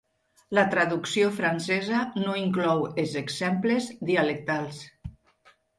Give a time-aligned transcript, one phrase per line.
[0.57, 4.83] La traducció francesa no inclou els exemples dialectals.